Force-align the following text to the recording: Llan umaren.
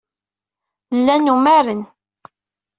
Llan 1.03 1.31
umaren. 1.33 1.81